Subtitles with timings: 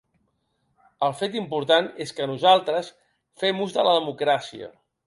[1.07, 2.91] El fet important és que nosaltres
[3.45, 4.77] fem ús de la democràcia.